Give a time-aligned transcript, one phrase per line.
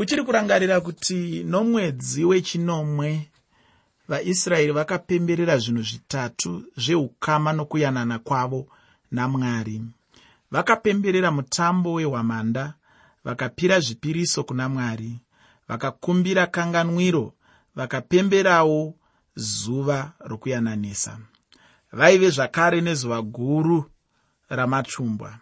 [0.00, 3.28] uchiri kurangarira kuti nomwedzi wechinomwe
[4.08, 8.66] vaisraeri vakapemberera zvinhu zvitatu zveukama nokuyanana kwavo
[9.12, 9.82] namwari.
[10.50, 12.74] Vakapemberera mutambo wehwamanda
[13.24, 15.12] vakapira zvipiriso kuna mwari
[15.68, 17.32] vakakumbira kanganwiro
[17.76, 18.94] vakapemberawo
[19.36, 21.18] zuva rokuyananisa.
[21.92, 23.84] Vaive zvakare nezuva guru
[24.48, 25.38] ramatumbwa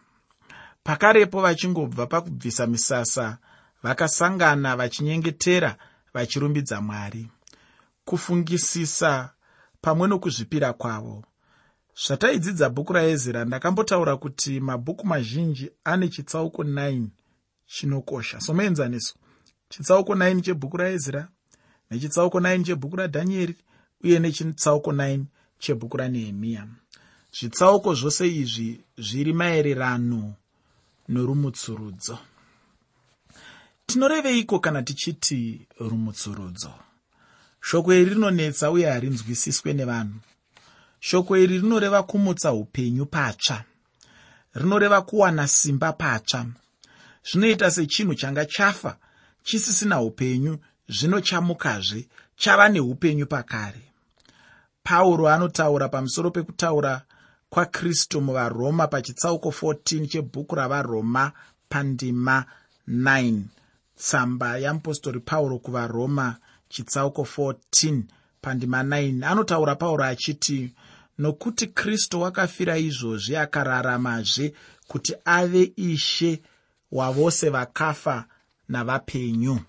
[0.85, 3.39] pakarepo vachingobva pakubvisa misasa
[3.83, 5.77] vakasangana vachinyengetera
[6.15, 7.29] vachirumbidza mwari.
[8.05, 9.31] Kufungisisa
[9.81, 11.25] pamwe nokuzvipira kwavo.
[12.07, 17.07] Zvataidzidza bhuku raezera ndakambotaura kuti mabhuku mazhinji ane chitsauko 9
[17.67, 18.41] chinokosha.
[18.41, 19.15] Somuenzaniso
[19.69, 21.29] chitsauko 9 chebhuku raezera
[21.91, 23.57] nechitsauko 9 chebhuku radhanieri
[24.05, 25.25] uye nechitsauko 9
[25.59, 26.67] chebhuku ranehemiya
[27.37, 30.35] zvitsauko zvose izvi zviri maererano
[31.09, 32.19] norumutsurudzo
[33.89, 36.73] tinoreveiko kana tichiti rumutsurudzo?
[37.61, 40.21] Shoko iri rinonetsa uye harinzwisiswe nevanhu.
[41.01, 43.65] Shoko iri rinoreva kumutsa upenyu patsva.
[44.55, 46.47] Rinoreva kuwana simba patsva.
[47.25, 48.97] Zvinoita sechinhu changa chafa
[49.43, 53.83] chisisina upenyu zvino chamukazve chava neupenyu pakare.
[54.83, 57.03] Pauro anotaura pamusoro pekutaura
[57.51, 61.33] kwakristu muvaroma pachitsauko 14 chebhuku ravaroma
[61.69, 62.45] pandima
[62.89, 63.58] 9
[63.99, 66.37] tsamba yamupostori pauro kuvaroma
[66.69, 68.03] chitsauko 14
[68.41, 70.75] pandima 9 anotaura pauro achiti
[71.19, 74.55] nokuti kristu wakafira izvozvi akararamazve
[74.89, 76.43] kuti ave ishe
[76.93, 78.25] wavose vakafa
[78.69, 79.61] navapenyu.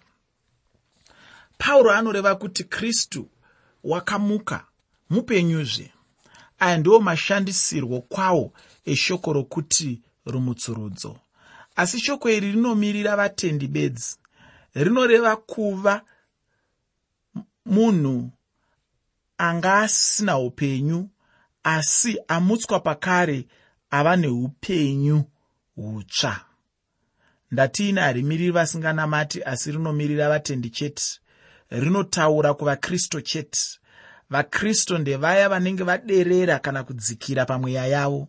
[1.58, 3.30] Pauro anoreva kuti kristu
[3.84, 4.66] wakamuka
[5.10, 5.92] mupenyuzve
[6.60, 8.54] aya ndiwo mashandisirwo kwawo
[8.86, 11.20] eshoko rokuti rumutsurudzo.
[11.76, 14.19] Asi shoko iri rinomirira vatendi bedzi
[14.76, 16.02] rinoreva kuva
[17.66, 18.32] munhu
[19.38, 21.10] anga asisina upenyu
[21.64, 23.48] asi amutswa pakare
[23.90, 25.24] ava neupenyu
[25.76, 26.46] hutsva.
[27.52, 31.04] Ndatiini harimiriri vasinganamati asi rinomirira vatendi chete.
[31.70, 33.60] Rinotaura kuvakristu chete.
[34.30, 38.28] Vakristu ndevaya vanenge vaderera kana kudzikira pamweya yavo.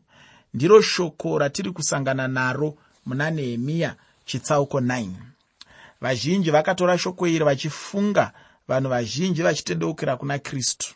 [0.55, 5.30] Ndiro shoko ratiri kusangana naro muna nehemiya chitsauko 9
[6.01, 8.33] vazhinji vakatora shoko iri vachifunga
[8.69, 10.95] vanhu vazhinji vachitendeukira kuna kristu.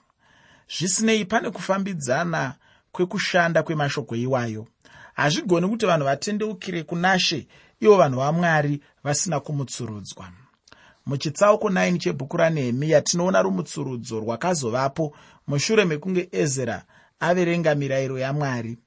[0.68, 2.54] Zvisinei pane kufambidzana
[2.92, 4.66] kwekushanda kwemashoko iwayo.
[5.14, 7.46] Hazvigoni kuti vanhu vatendeukire kunashe
[7.80, 10.28] ivo vanhu vamwari vasina kumutsurudzwa.
[11.06, 15.16] Muchitsauko 9 chebhuku ranehemiya tinoona rumutsurudzo rwakazovapo
[15.46, 16.84] mushure mekunge ezera
[17.20, 18.78] averenga mirayiro yamwari.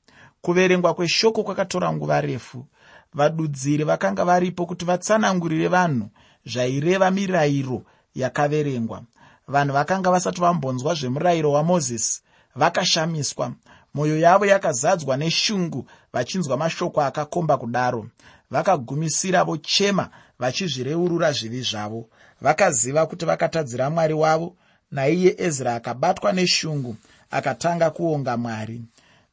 [0.42, 2.66] Kuverengwa kweshoko kwakatora nguva refu
[3.14, 6.10] vadudziri vakanga varipo kuti vatsanangurire vanhu
[6.46, 7.84] zvaireva mirayiro
[8.16, 9.04] yakaverengwa.
[9.48, 12.22] Vanhu vakanga vasati vambonzwa zvemurayiro wamozisi
[12.56, 13.54] vakashamiswa.
[13.94, 18.08] Mwoyo yavo yakazadzwa neshungu vachinzwa mashoko akakomba kudaro.
[18.52, 20.10] Vakagumisira vochema
[20.40, 22.10] vachizvireurura zvivi zvavo.
[22.42, 24.56] Vakaziva kuti vakatadzira mwari wavo
[24.92, 26.96] naiye ezra akabatwa neshungu
[27.32, 28.82] akatanga kuonga mwari.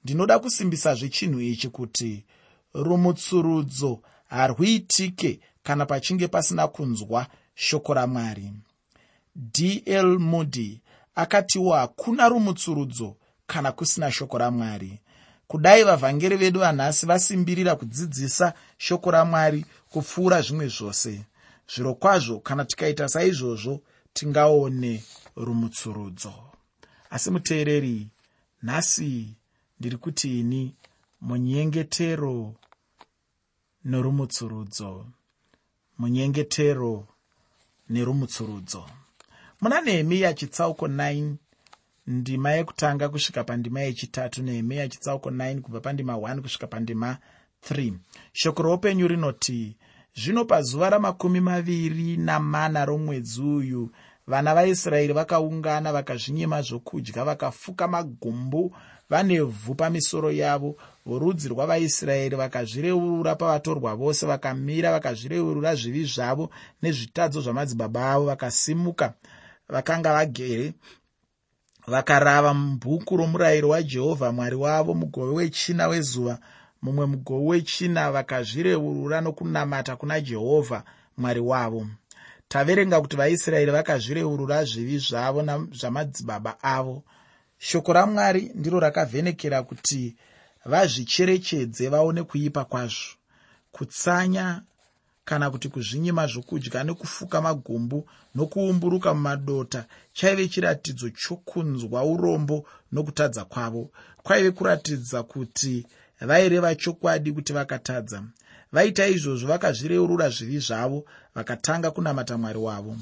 [0.04, 2.24] Ndinoda kusimbisazve chinhu ichi kuti
[2.74, 8.52] rumutsurudzo harwuitike kana pachinge pasina kunzwa shoko ramwari.
[9.34, 10.80] Dl mudi
[11.14, 15.00] akatiwo hakuna rumutsurudzo kana kusina shoko ramwari.
[15.46, 21.24] Kudai vavhangeri vedu vanhasi vasimbirira kudzidzisa shoko ramwari kupfuura zvimwe zvose.
[21.74, 23.80] Zviro kwazvo kana tikaita saizvozvo
[24.12, 25.04] tingaone
[25.36, 26.32] rumutsurudzo
[27.14, 28.08] asi muteereri
[28.62, 29.36] nhasi
[29.80, 30.74] ndiri kuti ini
[31.20, 32.54] munyengetero
[33.84, 35.06] norumutsurudzo
[35.98, 37.06] munyengetero
[37.88, 38.84] nerumutsurudzo.
[39.60, 41.34] Muna nehemiya chitsauko 9
[42.06, 47.18] ndima yekutanga kusvika pandima yechitatu nehemiya chitsauko 9 kubva pandima 1 kusvika pandima
[47.70, 47.92] 3
[48.32, 49.76] shoko roupenyu rinoti
[50.16, 53.90] zvino pazuva ramakumi maviri namana romwedzi uyu
[54.26, 58.76] vana vaisraeri vakaungana vakazvinyima zvokudya vakafuka magumbu
[59.14, 60.76] vanevhu pamisoro yavo.
[61.06, 66.50] Vorudzi rwavaisraeri vakazvireurura pavatorwa vose vakamira vakazvireurura zvivi zvavo
[66.82, 69.14] nezvitadzo zvamadzibaba avo vakasimuka
[69.68, 70.72] vakanga vagere
[71.86, 76.38] vakarava mubhuku romurayiro wajehovha mwari wavo mugove wechina wezuva.
[76.82, 80.82] Mumwe mugove wechina vakazvireurura nokunamata kuna jehovha
[81.16, 81.86] mwari wavo.
[82.48, 87.02] Taverenga kuti vaisraeri vakazvireurura zvivi zvavo nazvamadzibaba avo
[87.64, 90.16] shoko ramwari ndiro rakavhenekera kuti
[90.64, 93.16] vazvicherechedze vaone kuipa kwazvo.
[93.72, 94.62] Kutsanya
[95.24, 103.90] kana kuti kuzvinyima zvokudya nekufuka magumbu nokuumburuka mumadota chaive chiratidzo chokunzwa urombo nokutadza kwavo.
[104.22, 105.86] Kwaive kuratidza kuti
[106.20, 108.22] vaireva chokwadi kuti vakatadza.
[108.72, 112.96] Vaita izvozvo vakazvireurura zvivi zvavo vakatanga kunamata mwari wavo.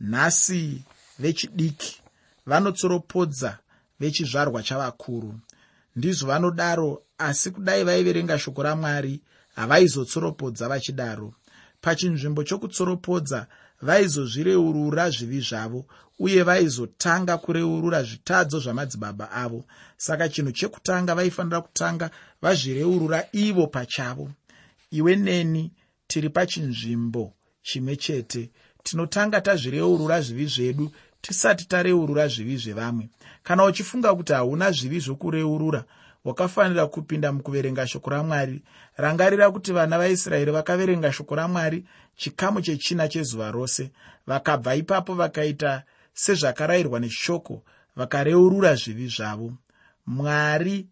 [0.00, 0.82] Nhasi
[1.18, 2.00] vechidiki
[2.46, 3.58] vanotsoropodza
[4.00, 5.34] vechizvarwa chavakuru.
[5.96, 9.20] Ndizvo vanodaro asi kudai vaiverenga shoko ramwari
[9.54, 11.34] havaizotsoropodza vachidaro.
[11.80, 13.46] Pachinzvimbo chokutsoropodza
[13.82, 15.86] vaizozvireurura zvivi zvavo
[16.18, 19.64] uye vaizotanga kureurura zvitadzo zvamadzibaba avo.
[19.96, 22.10] Saka chinhu chekutanga vaifanira kutanga
[22.42, 24.30] vazvireurura ivo pachavo.
[24.90, 25.72] Iwe neni
[26.06, 28.50] tiri pachinzvimbo chimwe chete.
[28.82, 30.92] Tinotanga tazvireurura zvivi zvedu
[31.22, 33.08] tisati tareurura zvivi zvevamwe.
[33.42, 35.84] Kana uchifunga kuti hauna zvivi zvokureurura
[36.24, 38.62] wakafanira kupinda mukuverenga shoko ramwari.
[38.96, 41.84] Rangarira kuti vana vaisraeri vakaverenga shoko ramwari
[42.16, 43.90] chikamu chechina chezuva rose.
[44.26, 45.82] Vakabva ipapo vakaita
[46.14, 47.62] sezvakarayirwa neshoko
[47.96, 49.52] vakareurura zvivi zvavo.
[50.06, 50.86] Mwari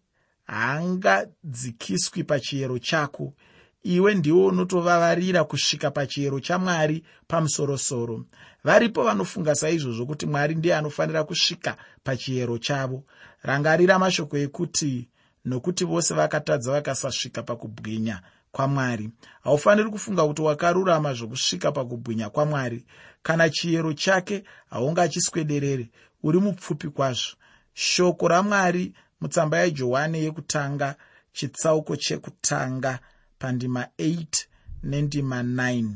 [0.47, 3.33] haangadzikiswi pachiyero chako
[3.83, 8.25] iwe ndiwo unotovavarira kusvika pachiyero chamwari pamusorosoro.
[8.63, 13.03] Varipo vanofunga saizvozvo kuti mwari ndiye anofanira kusvika pachiyero chavo.
[13.43, 15.09] Rangarira mashoko ekuti
[15.45, 19.09] nokuti vose vakatadza vakasasvika pakubwinya kwamwari.
[19.43, 22.85] Haufaniri kufunga kuti wakarurama zvokusvika pakubwinya kwamwari.
[23.23, 25.89] Kana chiyero chake haungachiswederere
[26.23, 27.35] uri mupfupi kwazvo.
[27.73, 30.95] Shoko ramwari mutsamba yajohani yekutanga
[31.33, 32.99] chitsauko chekutanga
[33.41, 34.45] pandima 8
[34.83, 35.89] nendima 9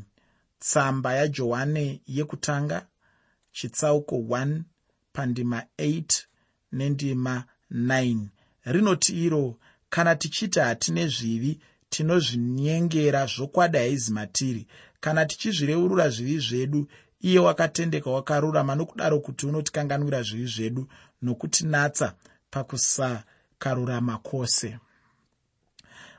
[0.59, 2.88] tsamba yajohane yekutanga
[3.51, 4.62] chitsauko 1
[5.13, 6.24] pandima 8
[6.71, 8.25] nendima 9
[8.65, 9.45] rinoti iro
[9.89, 11.59] kana tichiti hatine zvivi
[11.89, 14.68] tinozvinyengera zvokwadi haizi matiri
[15.00, 16.88] kana tichizvireurura zvivi zvedu
[17.21, 20.88] iye wakatendeka wakarurama nokudaro kuti unotikanganwira zvivi zvedu
[21.21, 22.07] nokutinatsa
[22.51, 24.77] pakusakarurama kwose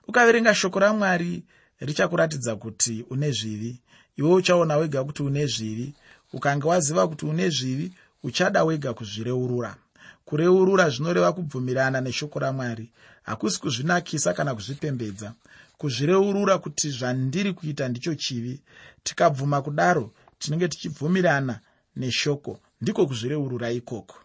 [0.09, 1.43] ukaverenga shoko ramwari
[1.81, 3.81] richakuratidza kuti une zvivi.
[4.17, 5.95] Iwe uchaona wega kuti une zvivi.
[6.33, 7.93] Ukange waziva kuti une zvivi
[8.23, 9.77] uchada wega kuzvireurura.
[10.25, 12.91] Kureurura zvinoreva kubvumirana neshoko ramwari.
[13.23, 15.33] Hakusi kuzvinakisa kana kuzvipembedza.
[15.79, 18.61] Kuzvireurura kuti zvandiri kuita ndicho chivi
[19.03, 21.61] tikabvuma kudaro tinenge tichibvumirana
[21.97, 24.17] neshoko ndiko kuzvireurura ikoko.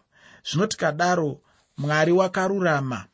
[0.50, 1.40] Zvino tikadaro
[1.78, 3.04] mwari wakarurama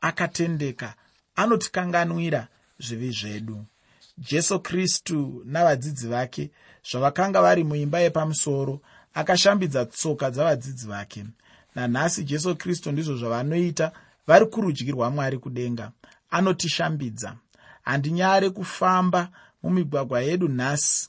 [0.00, 0.94] akatendeka
[1.36, 2.48] anotikanganwira
[2.78, 3.64] zvivi zvedu.
[4.18, 6.50] Jesu kristu navadzidzi vake
[6.90, 8.80] zvavakanga vari muimba yepamusoro
[9.14, 11.24] akashambidza tsoka dzavadzidzi vake.
[11.74, 13.92] Nanhasi jesu kristu ndizvo zvavanoita
[14.26, 15.92] vari kurudyi rwamwari kudenga.
[16.30, 17.36] Anotishambidza
[17.82, 19.28] handinyare kufamba
[19.62, 21.08] mumigwagwa yedu nhasi.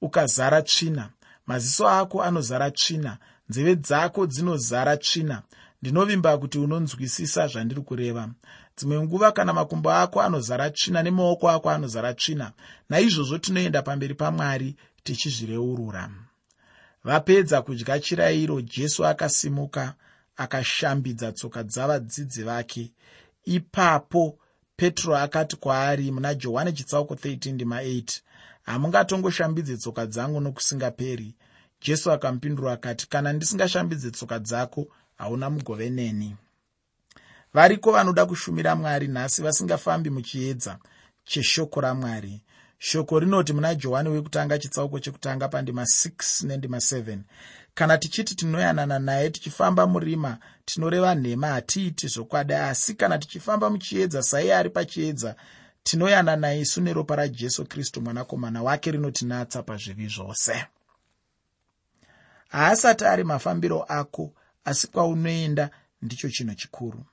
[0.00, 1.10] Ukazara tsvina.
[1.46, 3.18] Maziso ako anozara tsvina.
[3.48, 5.42] Nzeve dzako dzinozara tsvina.
[5.82, 8.28] Ndinovimba kuti unonzwisisa zvandiri kureva
[8.76, 12.52] dzimwe nguva kana makumbo ako anozara tsvina nemaoko ako anozara tsvina
[12.88, 16.10] naizvozvo tinoenda pamberi pamwari tichizvireurura.
[17.04, 19.94] Vapedza kudya chirayiro jesu akasimuka
[20.36, 22.92] akashambidza tsoka dzavadzidzi vake.
[23.44, 24.38] Ipapo
[24.76, 28.20] petro akati kwaari muna johani chitsauko 13:8
[28.62, 31.34] hamungatongoshambidze tsoka dzangu nokusingaperi.
[31.80, 36.36] Jesu akamupindura akati kana ndisingashambidze tsoka dzako hauna mugove neni
[37.54, 40.78] variko vanoda kushumira mwari nhasi vasingafambi muchiedza
[41.24, 42.42] cheshoko ramwari.
[42.78, 47.18] Shoko rinoti muna johani wekutanga chitsauko chekutanga pandima 6 nendima 7
[47.74, 52.54] kana tichiti tinoyanana naye tichifamba murima tinoreva nhema hatiiti zvokwadi.
[52.54, 55.36] Asi kana tichifamba muchiedza saiye ari pachiedza
[55.82, 60.64] tinoyanana isu neropa rajesu kristu mwanakomana wake rinotinatsa pazvivi zvose.
[62.48, 64.32] Haasati ari mafambiro ako
[64.64, 65.70] asi kwaunoenda
[66.02, 67.04] ndicho chinhu chikuru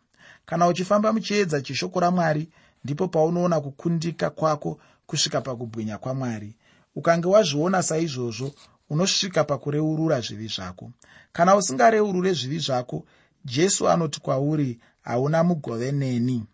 [0.45, 2.50] kana uchifamba muchiedza cheshoko ramwari
[2.83, 6.55] ndipo paunoona kukundika kwako kusvika pakubwinya kwamwari.
[6.95, 8.51] Ukange wazviona saizvozvo
[8.89, 10.91] unosvika pakureurura zvivi zvako.
[11.33, 13.05] Kana usingareurure zvivi zvako
[13.45, 16.45] jesu anoti kwauri hauna mugove neni.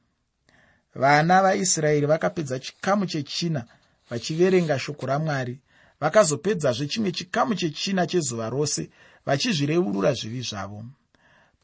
[0.96, 3.66] Vana vaisraeri vakapedza chikamu chechina
[4.10, 5.60] vachiverenga shoko ramwari.
[6.00, 8.90] Vakazopedzazve chimwe chikamu chechina chezuva rose
[9.26, 10.84] vachizvireurura zvivi zvavo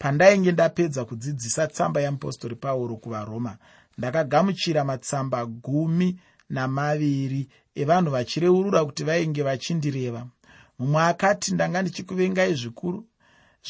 [0.03, 3.57] pandainge ndapedza kudzidzisa tsamba yeapostori pauro kuvaroma
[3.97, 6.19] ndakagamuchira matsamba gumi
[6.49, 7.41] namaviri
[7.81, 10.27] evanhu vachireurura kuti vainge vachindireva.
[10.79, 12.99] Mumwe akati ndanga ndichikuvengai zvikuru?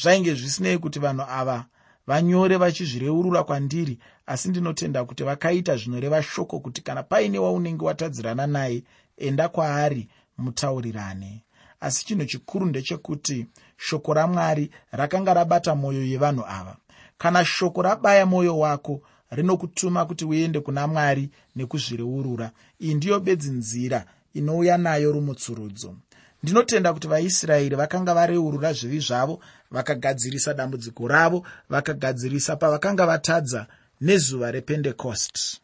[0.00, 1.66] Zvainge zvisinei kuti vanhu ava
[2.06, 8.82] vanyore vachizvireurura kwandiri asi ndinotenda kuti vakaita zvinoreva shoko kuti kana paine waunenge watadzirana naye
[9.16, 11.44] enda kwaari mutaurirane.
[11.80, 13.46] Asi chinhu chikuru ndechekuti
[13.76, 16.76] shoko ramwari rakanga rabata mwoyo yevanhu ava.
[17.18, 19.00] Kana shoko rabaya mwoyo wako
[19.30, 22.50] rinokutuma kuti uende kuna mwari nekuzvireurura
[22.80, 24.04] iyi ndiyo bedzi nzira
[24.34, 25.94] inouya nayo rumutsurudzo.
[26.42, 29.40] Ndinotenda kuti vaisraeri vakanga vareurura zvivi zvavo
[29.70, 33.66] vakagadzirisa dambudziko ravo vakagadzirisa pavakanga vatadza
[34.00, 35.60] nezuva rependecost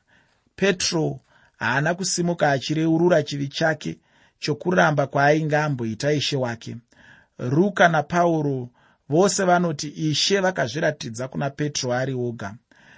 [0.56, 1.20] petro
[1.58, 3.98] haana kusimuka achireurura chivi chake
[4.38, 6.76] chokuramba kwaainge amboita ishe wake
[7.40, 8.68] ruka napauro
[9.08, 12.54] vose vanoti ishe vakazviratidza kuna petro ari oga.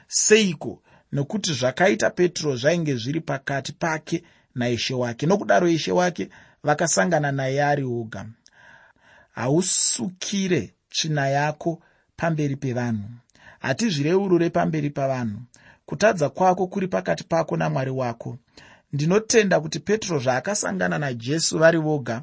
[0.09, 0.83] Seiko?
[1.13, 4.23] Nekuti zvakaita petro zvainge zviri pakati pake
[4.55, 5.27] naishe wake.
[5.27, 6.29] Nokudaro ishe wake
[6.63, 8.27] vakasangana naye ari oga.
[9.33, 11.83] Hausukire tsvina yako
[12.17, 13.09] pamberi pevanhu.
[13.59, 15.39] Hatizvireurure pamberi pavanhu.
[15.87, 18.39] Kutadza kwako kuri pakati pako namwari wako.
[18.93, 22.23] Ndinotenda kuti petro zvaakasangana najesu vari voga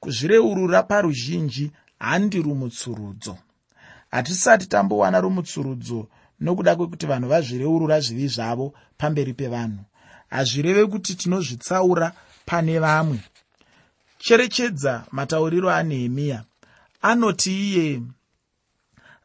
[0.00, 3.38] kuzvireurura paruzhinji handi rumutsurudzo.
[4.10, 6.08] Hatisati tambowana rumutsurudzo
[6.40, 9.84] nokuda kwekuti vanhu vazvireurura zvivi zvavo pamberi pevanhu.
[10.30, 12.12] Hazvireve kuti tinozvitsaura
[12.46, 13.20] pane vamwe.
[14.18, 16.44] Cherechedza matauriro anehemiya
[17.02, 18.02] anoti iye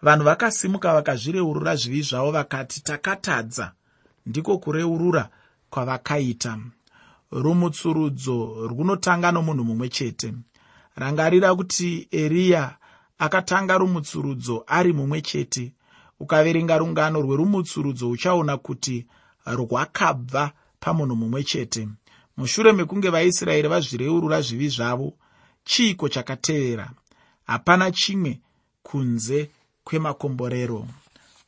[0.02, 3.72] vanhu vakasimuka vakazvireurura zvivi zvavo vakati takatadza
[4.26, 5.30] ndiko kureurura
[5.70, 6.58] kwavakaita.
[7.32, 10.34] Rumutsurudzo runotanga nomunhu mumwe chete
[10.96, 12.78] rangarira kuti eriya
[13.18, 15.74] akatanga rumutsurudzo ari mumwe chete.
[16.20, 19.06] Ukaverenga rungano rwerumutsurudzo uchaona kuti
[19.46, 21.88] rwakabva pamunhu mumwe chete.
[22.38, 25.14] Mushure mekunge vaisraeri vazvireurura zvivi zvavo
[25.64, 26.92] chiiko chakatevera
[27.48, 28.40] hapana chimwe
[28.84, 29.50] kunze
[29.84, 30.88] kwemakomborero.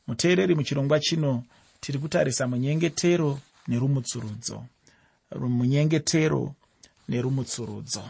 [0.06, 1.44] Muteereri muchirongwa chino
[1.80, 4.64] tiri kutarisa munyengetero nerumutsurudzo.
[5.40, 6.54] Munyengetero
[7.08, 8.02] nerumutsurudzo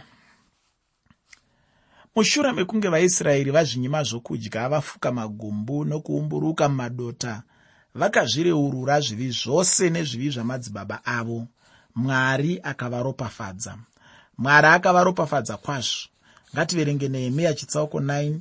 [2.16, 7.42] mushure mekunge vaisraeri vazvinyima zvokudya vafuka magumbu nokuumburuka mumadota
[7.94, 11.46] vakazvireurura zvivi zvose nezvivi zvamadzibaba avo.
[11.94, 13.78] Mwari akavaropafadza.
[14.38, 16.08] Mwari akavaropafadza kwazvo.
[16.54, 18.38] Ngativerenge nehemiya chitsauko 9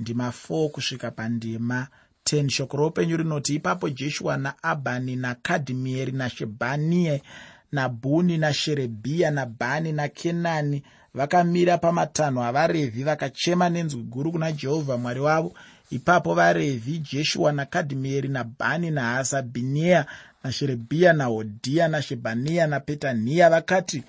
[0.00, 1.86] ndima 4 kusvika pandima
[2.24, 7.22] 10 shoko roupenyu rinoti ipapo jeshua naabhani nakadhimieri nashebhanie
[7.72, 10.82] nabhuni nasherebhiya nabhani nakenani
[11.14, 15.54] vakamira pamatanho avarevhi vakachema nenzwi guru kuna jehovha mwari wavo.
[15.90, 20.06] Ipapo varevhi jeshua nakadhimieri nabhani nahasabhineya
[20.44, 24.02] nasherebhiya nahodhiya nashebhaniya napetaniya vakati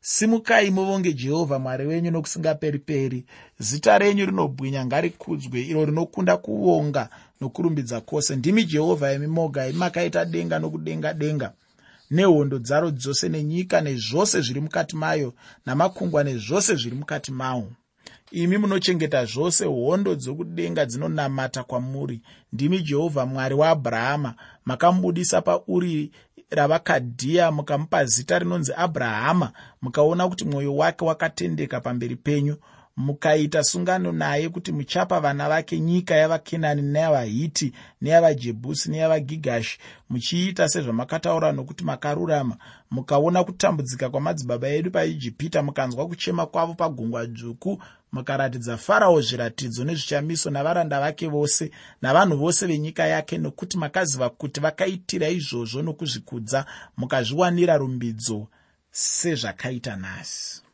[0.00, 3.24] simukai muvonge jehovha mwari wenyu nokusingaperi-peri.
[3.58, 7.08] Zita renyu rinobwinya ngarikudzwe iro rinokunda kuvonga
[7.40, 8.36] nokurumbidza kwose.
[8.36, 11.52] Ndimi jehovha yemimoga yemakaita denga nokudenga denga
[12.10, 15.34] nehondo dzaro dzose nenyika nezvose zviri mukati mayo
[15.66, 17.72] namakungwa nezvose zviri mukati mawo
[18.30, 22.22] imi munochengeta zvose hondo dzokudenga dzinonamata kwamuri.
[22.52, 24.34] Ndimi jehovha mwari waabrahama
[24.64, 26.12] makamubudisa pauri
[26.50, 32.56] ravakadhiya mukamupa zita rinonzi abrahama mukaona kuti mwoyo wake wakatendeka pamberi penyu
[32.96, 39.78] mukaita sungano naye kuti muchapa vana vake nyika yavakenani neyavahiti neyavajebhusi neyavagigashi
[40.10, 42.56] muchiita sezvamakataura nokuti makarurama.
[42.90, 51.00] Mukaona kutambudzika kwamadzibaba edu paijipita mukanzwa kuchema kwavo pagungwa dzvuku mukaratidza farao zviratidzo nezvichamiso navaranda
[51.00, 51.70] vake vose
[52.02, 56.66] navanhu vose venyika yake nokuti makaziva kuti vakaitira izvozvo nokuzvikudza.
[56.96, 58.48] Mukazviwanira rumbidzo
[58.90, 60.65] sezvakaita nhasi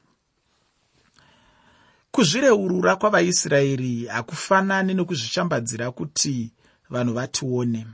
[2.13, 6.53] kuzvireurura kwavaisraeri hakufanani nokuzvishambadzira kuti
[6.91, 7.87] vanhu vatione.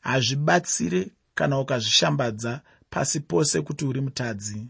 [0.00, 2.60] Hazvibatsire kana ukazvishambadza
[2.90, 4.66] pasi pose kuti uri mutadzi.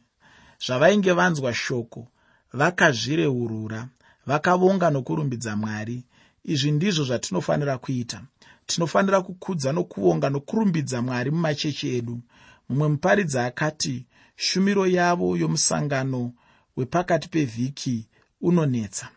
[0.66, 2.08] Zvavainge vanzwa shoko
[2.52, 3.88] vakazvireurura
[4.26, 6.04] vakavonga nokurumbidza mwari.
[6.44, 8.22] Izvi ndizvo zvatinofanira kuita.
[8.66, 12.20] Tinofanira kukudza nokuvonga nokurumbidza mwari mumachechi edu.
[12.68, 14.06] Mumwe muparidzi akati
[14.36, 16.32] shumiro yavo yomusangano
[16.76, 18.08] wepakati pevhiki
[18.46, 19.08] unonetsa.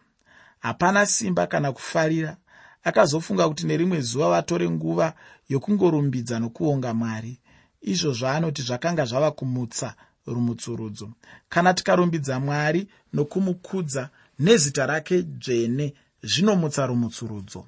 [0.59, 2.37] Hapana simba kana kufarira
[2.83, 5.13] akazofunga kuti nerimwe zuva vatore nguva
[5.49, 7.39] yokungorumbidza nokuonga mwari.
[7.81, 9.95] Izvo zvaanoti zvakanga zvava kumutsa
[10.27, 11.09] rumutsurudzo.
[11.49, 14.09] Kana tikarumbidza mwari nokumukudza
[14.39, 15.93] nezita rake dzvene
[16.23, 17.65] zvinomutsa rumutsurudzo.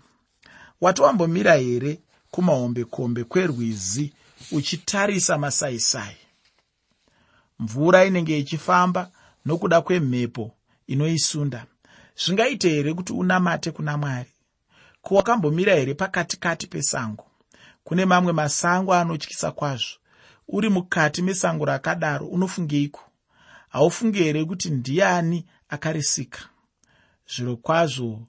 [0.82, 2.00] Wati wambomira here
[2.32, 4.14] kumahombekombe kwerwizi
[4.52, 6.18] uchitarisa masaisai?
[7.60, 9.12] Mvura inenge ichifamba
[9.46, 10.52] nokuda kwemhepo
[10.92, 11.66] inoisunda.
[12.26, 14.30] Zvingaite here kuti unamate kuna mwari?
[15.02, 17.26] Ko wakambomira here pakatikati pesango?
[17.84, 19.98] Kune mamwe masango anotyisa kwazvo.
[20.48, 23.02] Uri mukati mesango rakadaro unofungeiko?
[23.70, 26.40] Haufungi here kuti ndiani akarisika?
[27.36, 28.28] Zviro kwazvo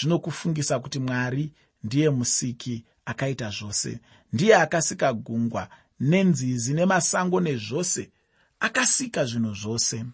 [0.00, 1.52] zvinokufungisa kuti mwari
[1.84, 4.00] ndiye musiki akaita zvose.
[4.32, 5.68] Ndiye akasika gungwa
[6.00, 8.10] nenzizi nemasango nezvose
[8.60, 10.04] akasika zvinhu zvose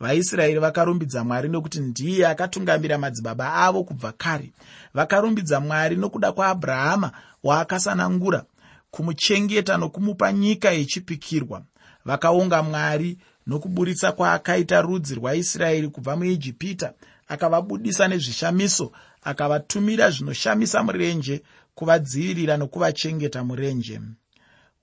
[0.00, 4.52] vaisraeri vakarumbidza mwari nokuti ndiye akatungamira madzibaba avo kubva kare.
[4.94, 7.12] Vakarumbidza mwari nokuda kwaabrahama
[7.42, 8.44] waakasanangura
[8.90, 11.62] kumuchengeta nokumupa nyika yechipikirwa.
[12.04, 16.92] Vakaunga mwari nokuburitsa kwaakaita rudzi rwaisraeri kubva muijipita
[17.28, 21.42] akavabudisa nezvishamiso akavatumira zvinoshamisa murenje
[21.74, 24.00] kuvadzivirira nokuvachengeta murenje.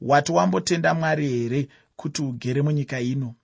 [0.02, 3.36] Wati wambotenda mwari here kuti ugere munyika ino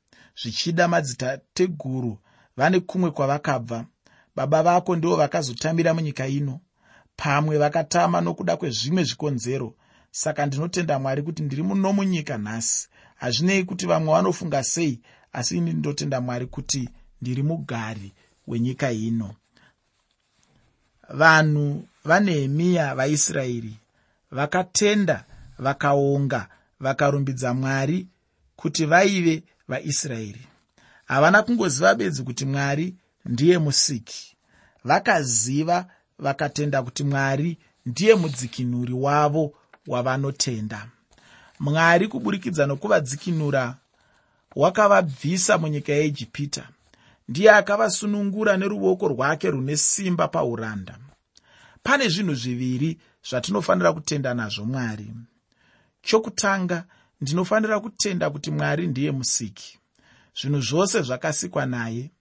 [0.42, 2.18] zvichida madzitateguru
[2.58, 3.86] vane kumwe kwavakabva.
[4.36, 6.60] Baba vako ndivo vakazotambira munyika ino.
[7.16, 9.76] Pamwe vakatama nokuda kwezvimwe zvikonzero.
[10.12, 12.88] Saka ndinotenda mwari kuti ndiri muno munyika nhasi.
[13.16, 15.02] Hazvinei kuti vamwe vanofunga sei
[15.34, 16.90] asi ini ndinotenda mwari kuti
[17.22, 18.14] ndiri mugari
[18.48, 19.36] wenyika ino.
[21.10, 23.76] Vanhu vanehemiya vaisraeri
[24.32, 25.26] vakatenda
[25.60, 26.48] vakaonga
[26.80, 28.08] vakarumbidza mwari
[28.56, 30.48] kuti vaive vaisraeri.
[31.06, 34.36] Havana kungoziva bedzi kuti mwari ndiye musiki.
[34.84, 35.86] Vakaziva
[36.20, 39.54] vakatenda kuti mwari ndiye mudzikinuri wavo
[39.88, 40.88] wavanotenda.
[41.60, 43.76] Mwari kuburikidza nokuvadzikinura
[44.56, 46.70] wakavabvisa munyika yeijipita
[47.30, 50.98] ndiye akavasunungura neruoko rwake rune simba pauranda.
[51.84, 53.00] Pane zvinhu zviviri
[53.30, 55.08] zvatinofanira kutenda nazvo mwari.
[56.02, 56.84] Chokutanga
[57.22, 59.80] ndinofanira kutenda kuti mwari ndiye musiki.
[60.42, 62.12] Zvinhu zvose zvakasikwa naye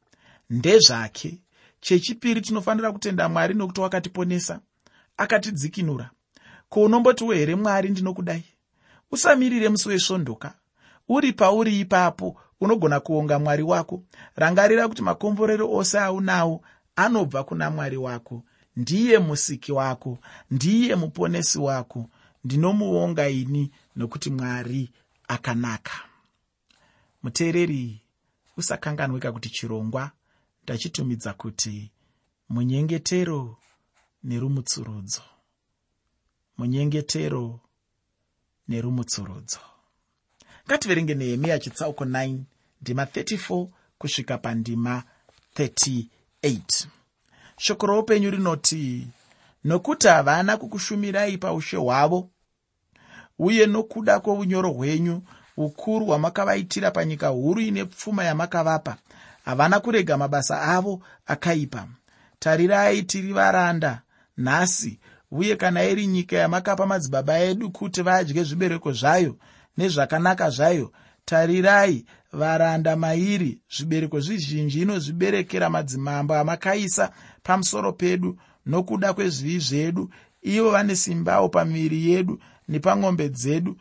[0.51, 1.39] ndezvake.
[1.81, 4.61] Chechipiri tinofanira kutenda mwari nokuti wakatiponesa
[5.17, 6.11] akatidzikinura.
[6.69, 8.45] Ko unombotiwo here mwari ndinokudai?
[9.11, 10.55] Usamirire musi wesvondoka.
[11.09, 14.03] Uri pauri ipapo unogona kuonga mwari wako.
[14.37, 16.63] Rangarira kuti makomborero ose aunawo
[16.97, 18.43] anobva kuna mwari wako.
[18.77, 20.19] Ndiye musiki wako
[20.51, 22.07] ndiye muponesi wako.
[22.45, 24.91] Ndinomuonga ini nokuti mwari
[25.29, 25.93] akanaka.
[27.23, 28.01] Muteereri
[28.57, 30.11] usakanganwika kuti chirongwa
[30.63, 31.91] ndachitumidza kuti
[32.49, 33.57] munyengetero
[34.25, 35.23] nerumutsurudzo.
[36.59, 37.61] Munyengetero
[38.69, 39.61] nerumutsurudzo.
[40.67, 42.39] Ngativerenge nehemiya chitsauko 9
[42.83, 45.03] ndima 34 kusvika pandima
[45.57, 46.87] 38
[47.59, 49.09] shoko roupenyu rinoti
[49.65, 52.31] nokuti havana kukushumirai paushe hwavo
[53.41, 55.23] uye nokuda kwounyoro hwenyu
[55.57, 58.97] ukuru hwamakavaitira panyika huru ine pfuma yamakavapa.
[59.45, 61.87] Havana kurega mabasa avo akaipa.
[62.39, 64.03] Tarirai tiri varanda
[64.37, 64.99] nhasi
[65.31, 69.37] uye kana iri nyika yamakapa madzibaba edu kuti vadye zvibereko zvayo
[69.77, 70.93] nezvakanaka zvayo
[71.25, 78.39] tarirai varanda mairi zvibereko zvizhinji inozviberekera madzimambo amakaisa pamusoro pedu.
[78.67, 80.11] Nokuda kwezvivi zvedu
[80.43, 83.77] ivo vane simbawo pamiviri yedu nepamwombe dzedu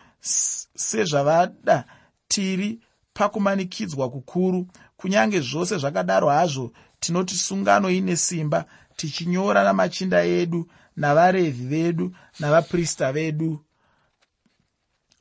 [0.76, 1.86] sezvavada
[2.28, 2.80] tiri
[3.14, 4.68] pakumanikidzwa kukuru.
[4.98, 13.60] Kunyange zvose zvakadaro hazvo tinoti sungano ine simba tichinyora namachinda edu navarevhi vedu navaprista vedu.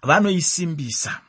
[0.03, 1.21] Vanoisimbisa.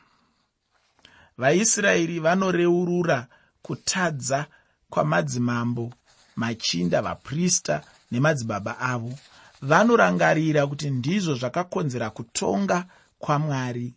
[1.38, 3.26] Vaisraeri vanoreurura
[3.62, 4.46] kutadza
[4.90, 5.92] kwamadzimambo
[6.36, 9.18] machinda vaprista nemadzibaba avo
[9.62, 12.86] vanorangarira kuti ndizvo zvakakonzera kutonga
[13.18, 13.94] kwamwari.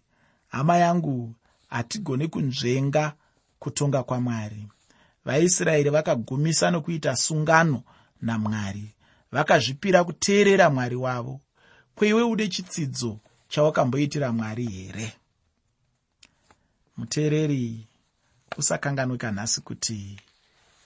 [0.47, 1.35] Hama yangu
[1.69, 3.13] hatigoni kunzvenga
[3.59, 4.67] kutonga kwamwari.
[5.25, 7.83] Vaisraeri vakagumisa nokuita sungano
[8.21, 8.95] namwari.
[9.31, 11.39] Vakazvipira kuteerera mwari wavo.
[11.95, 15.13] Kweiwe ude chitsidzo chawakamboitira mwari here?
[16.97, 17.87] Muteereri
[18.57, 20.19] usakanganwika nhasi kuti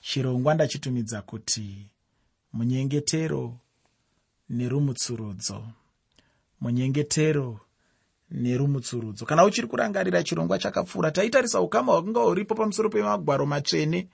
[0.01, 1.87] chirongwa ndachitumidza kuti
[2.53, 3.59] munyengetero
[4.49, 5.63] nerumutsurudzo.
[6.61, 7.59] Munyengetero
[8.31, 9.25] nerumutsurudzo.
[9.25, 14.07] Kana uchiri kurangarira chirongwa chakapfuura taitarisa ukama hwakanga huripo pamusoro pemagwaro matsvene.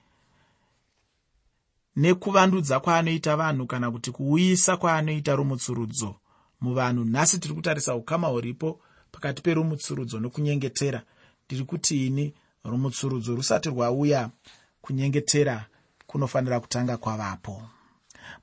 [1.96, 6.14] Nekuvandudza kwaanoita vanhu kana kuti kuuyisa kwaanoita rumutsurudzo
[6.60, 7.04] muvanhu.
[7.04, 8.80] Nhasi tiri kutarisa ukama huripo
[9.12, 11.02] pakati perumutsurudzo nokunyengetera.
[11.46, 14.30] Ndiri kuti ini rumutsurudzo rusati rwauya
[14.80, 15.66] kunyengetera
[16.06, 17.62] kunofanira kutanga kwavapo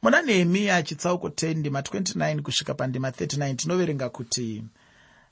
[0.01, 4.63] muna nehemiya chitsauko 10 ndima 29 kusvika pandima 39 tinoverenga kuti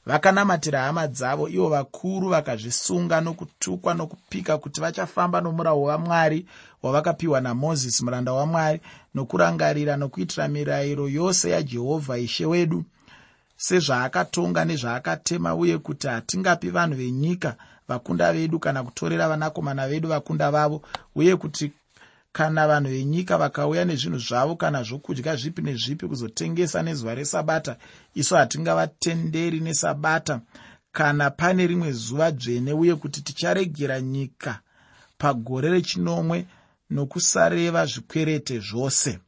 [0.06, 6.46] vakanamatira hama dzavo ivo vakuru vakazvisunga nokutukwa nokupika kuti vachafamba nomurau wamwari
[6.84, 8.82] wavakapiwa namozisi muranda wamwari
[9.16, 12.84] nokurangarira nokuitira mirayiro yose yajehovha ishe wedu.
[13.58, 17.56] Sezvaakatonga nezvaakatema uye kuti hatingapi vanhu venyika
[17.88, 20.82] vakunda vedu kana kutorera vanakomana vedu vakunda vavo
[21.16, 21.72] uye kuti
[22.32, 27.78] kana vanhu venyika vakauya nezvinhu zvavo kana zvokudya zvipi nezvipi kuzotengesa nezuva resabata
[28.16, 30.42] isu hatingavatenderi nesabata.
[30.92, 34.60] Kana pane rimwe zuva dzvene uye kuti ticharegera nyika
[35.18, 36.46] pagore rechinomwe
[36.90, 39.20] nokusareva zvikwerete zvose.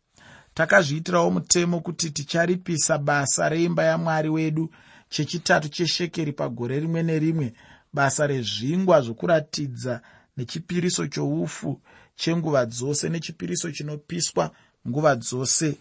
[0.54, 4.70] Takazviitirawo mutemo kuti ticharipisa basa reimba yamwari wedu
[5.10, 7.54] chechitatu cheshekeri pagore rimwe nerimwe
[7.94, 10.02] basa rezvingwa zvokuratidza
[10.38, 11.82] nechipiriso choufu
[12.22, 14.52] chenguva dzose nechipiriso chinopiswa
[14.88, 15.78] nguva dzose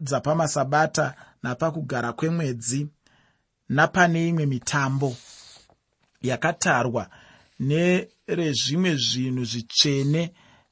[0.00, 2.86] dzapamasabata napakugara kwemwedzi
[3.68, 5.16] napane imwe mitambo
[6.22, 7.10] yakatarwa
[7.60, 10.22] nerezvimwe zvinhu zvitsvene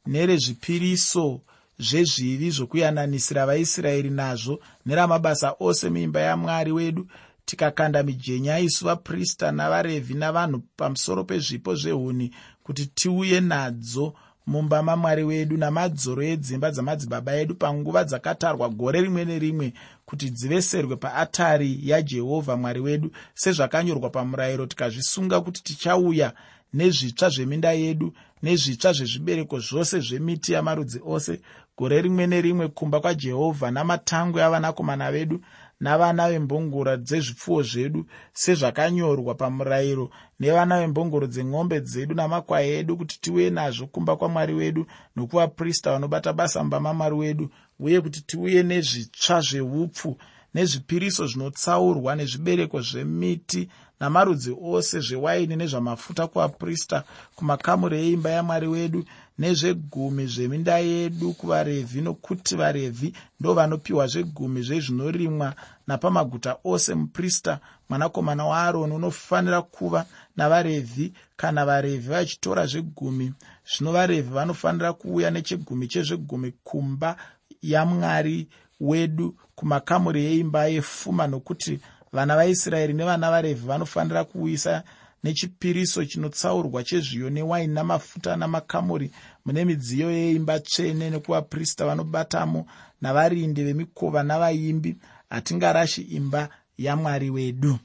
[0.06, 1.40] nerezvipiriso
[1.78, 4.54] zvezvivi zvokuyananisira vaisraeri nazvo
[4.86, 7.06] neramabasa ose muimba yamwari wedu.
[7.44, 14.14] Tikakanda mijenya isu vaprista navarevhi navanhu pamusoro pezvipo zvehuni kuti tiuye nadzo
[14.46, 19.72] mumba mamwari wedu namadzoro edzimba dzamadzibaba edu panguva dzakatarwa gore rimwe nerimwe
[20.06, 23.10] kuti dziveserwe paatari yajehovha mwari wedu.
[23.34, 26.32] Sezvakanyorwa pamurayiro tikazvisunga kuti tichauya
[26.74, 31.40] nezvitsva zveminda yedu nezvitsva zvezvibereko zvose zvemiti yamarudzi ose.
[31.78, 35.40] Gore rimwe nerimwe kumba kwajehovha namatangwe avanakomana vedu
[35.80, 38.00] navana vembongoro dzezvipfuwo zvedu
[38.32, 40.10] sezvakanyorwa pamurayiro
[40.40, 44.86] nevana vembongoro dzemombe dzedu namakwai edu kuti tiuye nazvo kumba kwamwari wedu
[45.16, 50.10] nokuvaprista vanobata basa mumba mamwari wedu uye kuti tiuye nezvitsva zveupfu
[50.54, 53.68] nezvipiriso zvinotsaurwa nezvibereko zvemiti
[54.00, 57.04] namarudzi ose zvewaini nezvamafuta kuvaprista
[57.36, 59.04] kumakamuri eimba yamwari wedu
[59.38, 65.54] nezvegumi zveminda yedu kuvarevhi nokuti varevhi ndo vanopiwa zvegumi zvezvinorimwa
[65.86, 71.12] napamaguta ose muprista mwanakomana waaroni unofanira kuva navarevhi.
[71.36, 73.32] Kana varevhi vachitora zvegumi
[73.70, 77.16] zvino varevhi vanofanira kuuya nechegumi chezvegumi kumba
[77.62, 78.48] yamwari
[78.80, 81.80] wedu kumakamuri yeimba yefuma nokuti
[82.12, 84.82] vana vaisraeri nevana varevhi vanofanira kuuyisa
[85.22, 89.10] nechipiriso chinotsaurwa chezviyo newaini namafuta namakamuri
[89.44, 92.66] mune midziyo yeimba tsvene nekuvaprista vanobatamo
[93.00, 94.96] navarindi vemikova navaimbi.
[95.30, 96.48] Hatingarashi imba
[96.78, 97.78] yamwari wedu.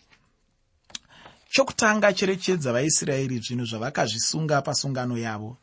[1.49, 5.57] Chokutanga cherechedza vaisraeri zvinhu zvavakazvisunga pasungano yavo.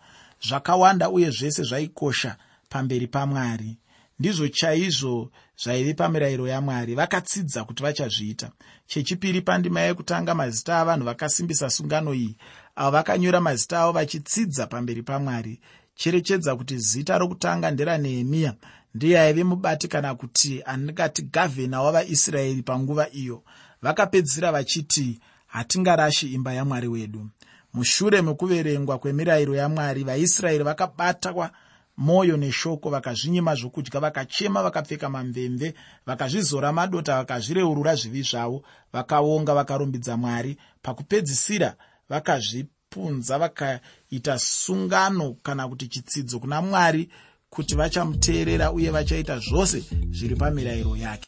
[0.47, 2.37] Zvakawanda uye zvese zvaikosha
[2.69, 3.77] pamberi pamwari
[4.19, 5.31] ndizvo chaizvo
[5.63, 6.95] zvaive pamirayiro yamwari.
[6.95, 8.51] Vakatsidza kuti vachazviita.
[8.87, 12.37] Chechipiri pandima yekutanga mazita avanhu vakasimbisa sungano iyi
[12.77, 15.61] avo vakanyora mazita avo vachitsidza pamberi pamwari
[15.99, 18.55] cherechedza kuti zita rokutanga nderanehemiya
[18.95, 23.43] ndiye aive mubati kana kuti andingati gavhena wavaisraeri panguva iyo.
[23.83, 27.29] Vakapedzisira vachiti hatingarashi imba yamwari wedu.
[27.75, 31.51] Mushure mekuverengwa kwemirayiro yamwari vaisraeri vakabatwa
[31.99, 35.75] mwoyo neshoko vakazvinyima zvokudya vakachema vakapfeka mamvemve
[36.07, 40.57] vakazvizora madota vakazvireurura zvivi zvavo vakaonga vakarumbidza mwari.
[40.83, 41.75] Pakupedzisira
[42.09, 47.09] vakazvipunza vakaita sungano kana kuti chitsidzo kuna mwari
[47.51, 51.17] kuti vachamuteerera uye vachaita zvose zviri pamirayiro yake